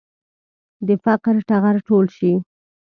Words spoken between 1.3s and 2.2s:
ټغر ټول